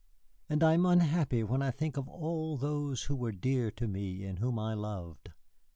[0.49, 4.23] And I am unhappy when I think of all those who were dear to me
[4.25, 5.29] and whom I loved.